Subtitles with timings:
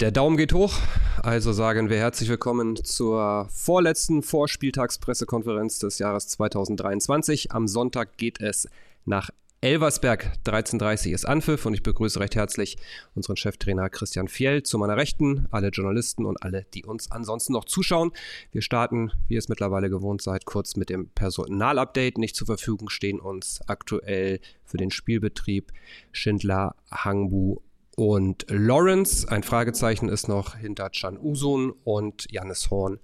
[0.00, 0.74] Der Daumen geht hoch,
[1.22, 7.52] also sagen wir herzlich willkommen zur vorletzten Vorspieltagspressekonferenz des Jahres 2023.
[7.52, 8.68] Am Sonntag geht es
[9.06, 9.30] nach
[9.62, 12.76] Elversberg 13.30 ist Anpfiff und ich begrüße recht herzlich
[13.14, 17.64] unseren Cheftrainer Christian Fjell zu meiner Rechten, alle Journalisten und alle, die uns ansonsten noch
[17.64, 18.12] zuschauen.
[18.52, 22.18] Wir starten, wie ihr es mittlerweile gewohnt seid, kurz mit dem Personalupdate.
[22.18, 25.72] Nicht zur Verfügung stehen uns aktuell für den Spielbetrieb
[26.12, 27.60] Schindler, Hangbu
[27.96, 29.28] und Lawrence.
[29.28, 33.00] Ein Fragezeichen ist noch hinter Chan Usun und Jannis Horn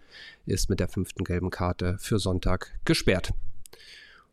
[0.46, 3.32] ist mit der fünften gelben Karte für Sonntag gesperrt.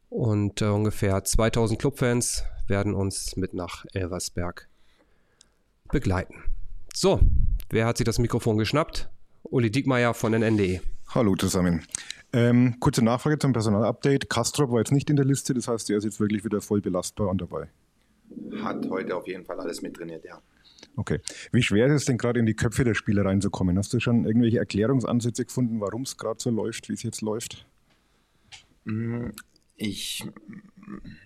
[0.10, 4.68] Und äh, ungefähr 2000 Clubfans werden uns mit nach Elversberg
[5.92, 6.36] begleiten.
[6.94, 7.20] So,
[7.70, 9.10] wer hat sich das Mikrofon geschnappt?
[9.44, 10.82] Uli Diekmeyer von NNDE.
[11.10, 11.86] Hallo zusammen.
[12.34, 14.30] Ähm, kurze Nachfrage zum Personalupdate.
[14.30, 16.82] Kastrop war jetzt nicht in der Liste, das heißt, er ist jetzt wirklich wieder voll
[16.82, 17.70] belastbar und dabei.
[18.62, 20.42] Hat heute auf jeden Fall alles mit trainiert, ja.
[20.96, 21.20] Okay.
[21.52, 23.78] Wie schwer ist es denn gerade in die Köpfe der Spieler reinzukommen?
[23.78, 27.66] Hast du schon irgendwelche Erklärungsansätze gefunden, warum es gerade so läuft, wie es jetzt läuft?
[28.86, 29.30] Mm,
[29.76, 30.26] ich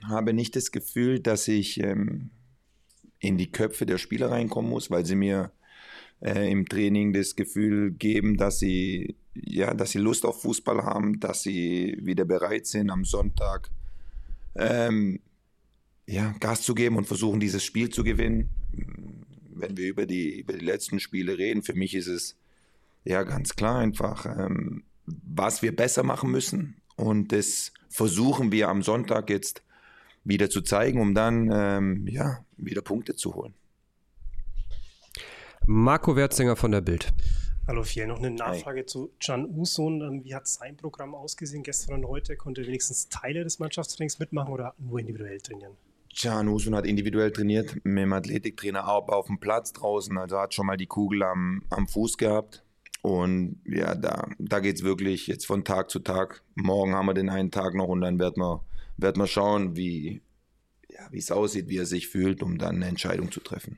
[0.08, 2.30] habe nicht das Gefühl, dass ich ähm,
[3.20, 5.52] in die Köpfe der Spieler reinkommen muss, weil sie mir
[6.22, 11.20] äh, im Training das Gefühl geben, dass sie, ja, dass sie Lust auf Fußball haben,
[11.20, 13.70] dass sie wieder bereit sind, am Sonntag
[14.56, 15.20] ähm,
[16.06, 18.50] ja, Gas zu geben und versuchen, dieses Spiel zu gewinnen.
[19.56, 22.36] Wenn wir über die, über die letzten Spiele reden, für mich ist es
[23.06, 26.82] ja ganz klar einfach, ähm, was wir besser machen müssen.
[26.96, 29.64] Und das versuchen wir am Sonntag jetzt
[30.24, 33.54] wieder zu zeigen, um dann ähm, ja, wieder Punkte zu holen.
[35.66, 37.14] Marco Wertzinger von der Bild.
[37.68, 38.86] Hallo Fiel, noch eine Nachfrage Hi.
[38.86, 40.02] zu Can Usun.
[40.02, 42.36] Ähm, wie hat sein Programm ausgesehen gestern und heute?
[42.36, 45.78] Konnte er wenigstens Teile des Mannschaftstrainings mitmachen oder nur individuell trainieren?
[46.16, 50.18] Can Usun hat individuell trainiert mit dem Athletiktrainer auch auf dem Platz draußen.
[50.18, 52.64] Also hat schon mal die Kugel am, am Fuß gehabt.
[53.02, 56.42] Und ja, da, da geht es wirklich jetzt von Tag zu Tag.
[56.56, 58.60] Morgen haben wir den einen Tag noch und dann wird man,
[58.98, 60.22] wird man schauen, wie
[60.90, 63.78] ja, es aussieht, wie er sich fühlt, um dann eine Entscheidung zu treffen.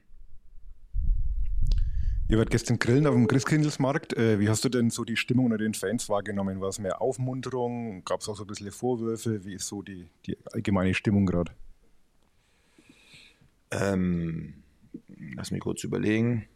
[2.28, 4.14] Ihr wart gestern grillen auf dem Christkindlesmarkt.
[4.18, 6.60] Äh, wie hast du denn so die Stimmung unter den Fans wahrgenommen?
[6.60, 8.04] War es mehr Aufmunterung?
[8.04, 9.46] Gab es auch so ein bisschen Vorwürfe?
[9.46, 11.52] Wie ist so die, die allgemeine Stimmung gerade?
[13.80, 14.64] Ähm,
[15.36, 16.48] lass mich kurz überlegen.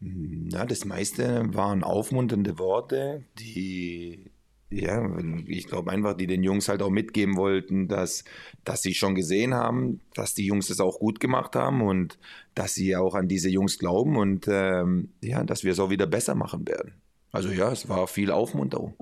[0.00, 4.30] Na, das meiste waren aufmunternde Worte, die,
[4.70, 8.22] ja, ich glaube einfach, die den Jungs halt auch mitgeben wollten, dass,
[8.62, 12.16] dass sie schon gesehen haben, dass die Jungs das auch gut gemacht haben und
[12.54, 16.06] dass sie auch an diese Jungs glauben und ähm, ja, dass wir es auch wieder
[16.06, 16.92] besser machen werden.
[17.32, 18.94] Also ja, es war viel Aufmunterung.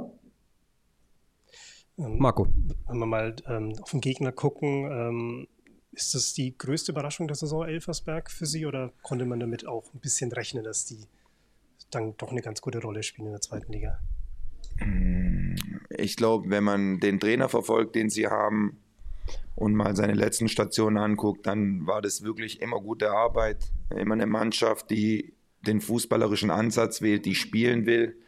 [1.98, 2.46] Ähm, Marco.
[2.86, 5.48] Wenn wir mal ähm, auf den Gegner gucken, ähm,
[5.96, 9.92] ist das die größte Überraschung der Saison Elversberg für Sie oder konnte man damit auch
[9.94, 10.98] ein bisschen rechnen, dass die
[11.90, 13.98] dann doch eine ganz gute Rolle spielen in der zweiten Liga?
[15.88, 18.78] Ich glaube, wenn man den Trainer verfolgt, den sie haben
[19.54, 23.72] und mal seine letzten Stationen anguckt, dann war das wirklich immer gute Arbeit.
[23.96, 25.32] Immer eine Mannschaft, die
[25.66, 28.18] den fußballerischen Ansatz wählt, die spielen will.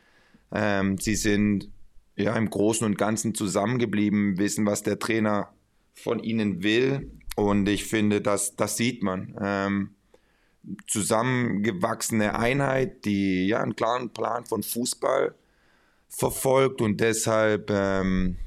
[0.52, 1.68] Ähm, sie sind
[2.16, 5.52] ja im Großen und Ganzen zusammengeblieben, wissen, was der Trainer
[5.92, 9.37] von ihnen will und ich finde, das, das sieht man.
[9.41, 9.94] Ähm,
[10.88, 15.37] zusammengewachsene Einheit, die ja einen klaren Plan von Fußball
[16.09, 18.38] verfolgt und deshalb ähm,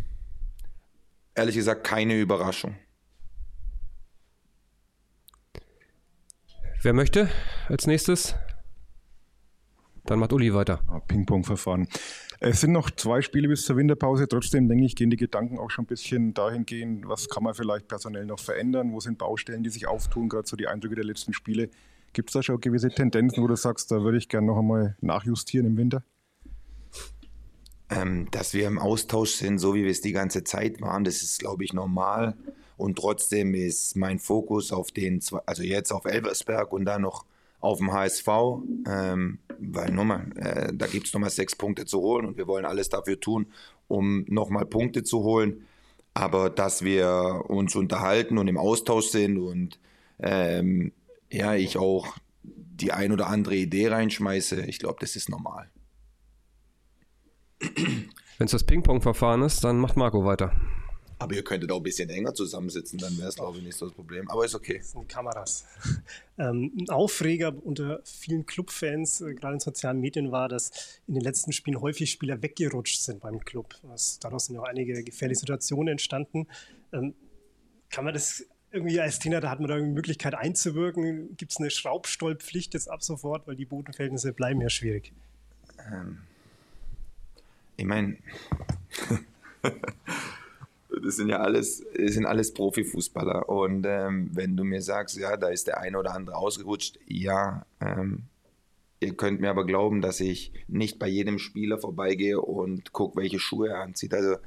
[1.36, 2.76] ehrlich gesagt keine Überraschung.
[6.82, 7.30] Wer möchte
[7.70, 8.36] als nächstes?
[10.12, 10.82] Dann macht Uli weiter.
[11.08, 11.88] Ping-Pong-Verfahren.
[12.42, 14.28] Es sind noch zwei Spiele bis zur Winterpause.
[14.28, 17.54] Trotzdem denke ich, gehen die Gedanken auch schon ein bisschen dahin gehen, was kann man
[17.54, 18.92] vielleicht personell noch verändern?
[18.92, 20.28] Wo sind Baustellen, die sich auftun?
[20.28, 21.70] Gerade so die Eindrücke der letzten Spiele.
[22.12, 24.98] Gibt es da schon gewisse Tendenzen, wo du sagst, da würde ich gerne noch einmal
[25.00, 26.04] nachjustieren im Winter?
[27.90, 31.24] Ähm, dass wir im Austausch sind, so wie wir es die ganze Zeit waren, das
[31.24, 32.36] ist, glaube ich, normal.
[32.76, 37.24] Und trotzdem ist mein Fokus auf den, also jetzt auf Elversberg und dann noch
[37.62, 38.28] auf dem HSV,
[38.88, 42.66] ähm, weil nochmal, äh, da gibt es nochmal sechs Punkte zu holen und wir wollen
[42.66, 43.48] alles dafür tun,
[43.88, 45.66] um nochmal Punkte zu holen.
[46.14, 49.80] Aber dass wir uns unterhalten und im Austausch sind und
[50.20, 50.92] ähm,
[51.32, 55.70] ja, ich auch die ein oder andere Idee reinschmeiße, ich glaube, das ist normal.
[57.60, 60.52] Wenn es das Ping-Pong-Verfahren ist, dann macht Marco weiter.
[61.22, 63.86] Aber ihr könntet auch ein bisschen enger zusammensitzen, dann wäre es, glaube ich, nicht so
[63.86, 64.28] das Problem.
[64.30, 64.80] Aber ist okay.
[64.80, 65.66] Das sind die Kameras.
[66.40, 71.24] ähm, ein Aufreger unter vielen Clubfans, äh, gerade in sozialen Medien, war, dass in den
[71.24, 73.76] letzten Spielen häufig Spieler weggerutscht sind beim Club.
[73.84, 76.48] Was, daraus sind ja auch einige gefährliche Situationen entstanden.
[76.92, 77.14] Ähm,
[77.92, 81.38] kann man das irgendwie als Trainer, da hat man da eine Möglichkeit einzuwirken.
[81.38, 85.14] Gibt es eine Schraubstollpflicht jetzt ab sofort, weil die Bodenverhältnisse bleiben ja schwierig?
[85.92, 86.20] Ähm,
[87.78, 88.18] ich meine,
[91.04, 93.50] das sind ja alles, das sind alles Profifußballer.
[93.50, 97.66] Und ähm, wenn du mir sagst, ja, da ist der eine oder andere ausgerutscht, ja,
[97.80, 98.24] ähm,
[99.00, 103.40] ihr könnt mir aber glauben, dass ich nicht bei jedem Spieler vorbeigehe und gucke, welche
[103.40, 104.14] Schuhe er anzieht.
[104.14, 104.38] Also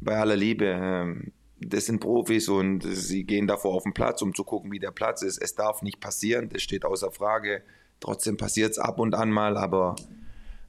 [0.00, 4.34] bei aller Liebe, ähm, das sind Profis und sie gehen davor auf den Platz, um
[4.34, 5.38] zu gucken, wie der Platz ist.
[5.38, 7.62] Es darf nicht passieren, das steht außer Frage.
[8.00, 9.96] Trotzdem passiert es ab und an mal, aber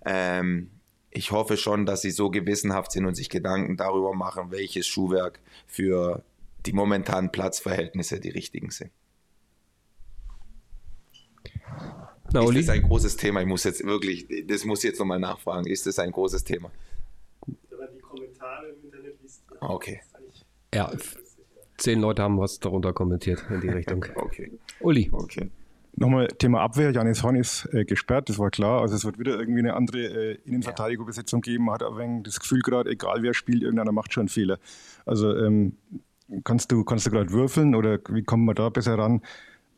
[0.05, 0.69] ähm,
[1.15, 5.39] ich hoffe schon, dass sie so gewissenhaft sind und sich Gedanken darüber machen, welches Schuhwerk
[5.65, 6.23] für
[6.65, 8.91] die momentanen Platzverhältnisse die richtigen sind.
[12.33, 13.41] Na, ist das ein großes Thema?
[13.41, 15.67] Ich muss jetzt wirklich, das muss ich jetzt nochmal nachfragen.
[15.67, 16.71] Ist das ein großes Thema?
[17.47, 19.43] die Kommentare im Internet liest.
[19.61, 20.01] Okay.
[20.73, 20.91] Ja,
[21.77, 24.05] zehn Leute haben was darunter kommentiert in die Richtung.
[24.15, 24.51] okay.
[24.81, 25.09] Uli.
[25.11, 25.49] Okay.
[25.97, 26.91] Nochmal Thema Abwehr.
[26.91, 28.81] Janis Horn ist äh, gesperrt, das war klar.
[28.81, 31.65] Also es wird wieder irgendwie eine andere äh, Innenverteidigerbesetzung geben.
[31.65, 34.59] Man hat aber das Gefühl gerade, egal wer spielt, irgendeiner macht schon einen Fehler.
[35.05, 35.77] Also ähm,
[36.43, 39.21] kannst du, kannst du gerade würfeln oder wie kommen wir da besser ran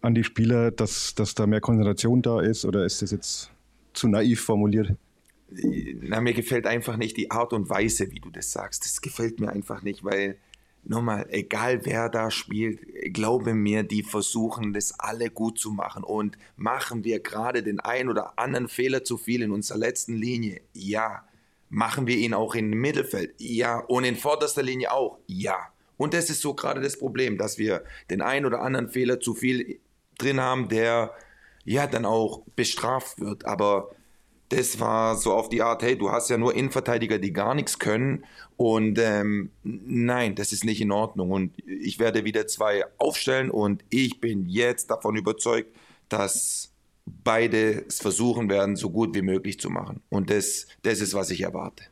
[0.02, 3.52] an die Spieler, dass, dass da mehr Konzentration da ist oder ist das jetzt
[3.94, 4.96] zu naiv formuliert?
[5.50, 8.84] Na, mir gefällt einfach nicht die Art und Weise, wie du das sagst.
[8.84, 10.38] Das gefällt mir einfach nicht, weil
[10.90, 12.80] nochmal, egal wer da spielt,
[13.14, 16.04] glaube mir, die versuchen das alle gut zu machen.
[16.04, 20.62] Und machen wir gerade den einen oder anderen Fehler zu viel in unserer letzten Linie?
[20.74, 21.24] Ja.
[21.70, 23.36] Machen wir ihn auch im Mittelfeld?
[23.38, 23.80] Ja.
[23.80, 25.20] Und in vorderster Linie auch?
[25.28, 25.58] Ja.
[25.98, 29.34] Und das ist so gerade das Problem, dass wir den einen oder anderen Fehler zu
[29.34, 29.80] viel
[30.18, 31.14] drin haben, der
[31.66, 33.46] ja dann auch bestraft wird.
[33.46, 33.92] Aber
[34.50, 37.80] das war so auf die Art, hey, du hast ja nur Innenverteidiger, die gar nichts
[37.80, 38.24] können.
[38.56, 41.32] Und ähm, nein, das ist nicht in Ordnung.
[41.32, 45.76] Und ich werde wieder zwei aufstellen und ich bin jetzt davon überzeugt,
[46.08, 46.72] dass
[47.06, 50.02] beide es versuchen werden, so gut wie möglich zu machen.
[50.10, 51.86] Und das, das ist, was ich erwarte.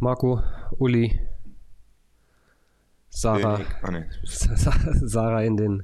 [0.00, 0.42] Marco,
[0.78, 1.20] Uli,
[3.10, 4.02] Sarah, ah.
[4.24, 5.82] Sarah in den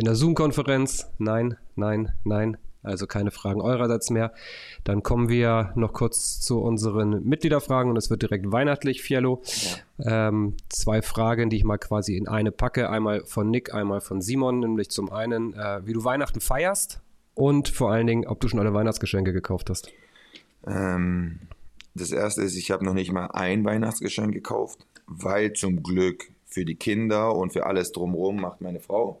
[0.00, 2.56] in der Zoom-Konferenz, nein, nein, nein.
[2.82, 4.32] Also keine Fragen eurerseits mehr.
[4.82, 9.42] Dann kommen wir noch kurz zu unseren Mitgliederfragen und es wird direkt weihnachtlich, Fiello.
[9.98, 10.28] Ja.
[10.28, 12.88] Ähm, zwei Fragen, die ich mal quasi in eine packe.
[12.88, 14.60] Einmal von Nick, einmal von Simon.
[14.60, 17.02] Nämlich zum einen, äh, wie du Weihnachten feierst
[17.34, 19.92] und vor allen Dingen, ob du schon alle Weihnachtsgeschenke gekauft hast.
[20.66, 21.40] Ähm,
[21.94, 26.64] das erste ist, ich habe noch nicht mal ein Weihnachtsgeschenk gekauft, weil zum Glück für
[26.64, 29.20] die Kinder und für alles drumherum macht meine Frau.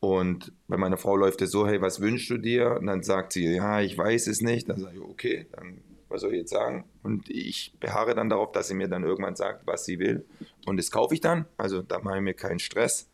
[0.00, 2.76] Und bei meiner Frau läuft es so, hey, was wünschst du dir?
[2.78, 4.68] Und dann sagt sie, ja, ich weiß es nicht.
[4.68, 6.84] Dann sage ich, okay, dann was soll ich jetzt sagen?
[7.02, 10.24] Und ich beharre dann darauf, dass sie mir dann irgendwann sagt, was sie will.
[10.64, 11.46] Und das kaufe ich dann.
[11.56, 13.08] Also da mache ich mir keinen Stress.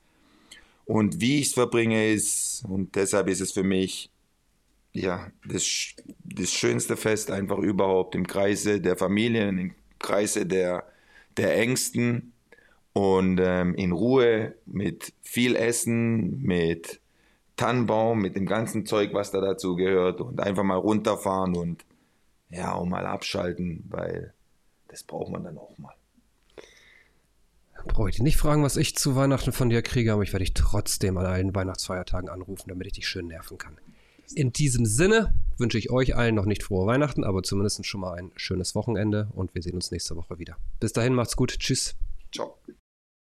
[0.85, 4.11] Und wie ich es verbringe, ist, und deshalb ist es für mich,
[4.93, 5.95] ja, das,
[6.25, 10.85] das schönste Fest einfach überhaupt im Kreise der Familien, im Kreise der,
[11.37, 12.33] der Ängsten
[12.93, 17.01] und ähm, in Ruhe mit viel Essen, mit
[17.57, 21.85] Tannenbaum, mit dem ganzen Zeug, was da dazu gehört und einfach mal runterfahren und
[22.51, 24.35] ja, auch mal abschalten, weil
[24.89, 25.95] das braucht man dann auch mal.
[27.87, 30.45] Brauche ich dich nicht fragen, was ich zu Weihnachten von dir kriege, aber ich werde
[30.45, 33.77] dich trotzdem an allen Weihnachtsfeiertagen anrufen, damit ich dich schön nerven kann.
[34.35, 38.15] In diesem Sinne wünsche ich euch allen noch nicht frohe Weihnachten, aber zumindest schon mal
[38.15, 40.57] ein schönes Wochenende und wir sehen uns nächste Woche wieder.
[40.79, 41.59] Bis dahin, macht's gut.
[41.59, 41.97] Tschüss.
[42.33, 42.57] Ciao.